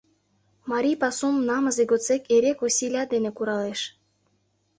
[0.71, 3.81] Марий пасум намызе годсек эре косиля дене куралеш.